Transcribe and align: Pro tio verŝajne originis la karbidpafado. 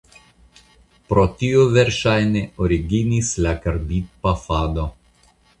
Pro 1.11 1.25
tio 1.41 1.67
verŝajne 1.75 2.43
originis 2.69 3.31
la 3.47 3.55
karbidpafado. 3.67 4.91